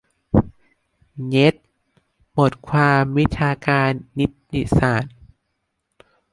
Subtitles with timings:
[1.29, 1.55] "เย็ด"
[2.37, 3.89] บทความวิชาการ
[4.19, 5.13] นิติศาสตร์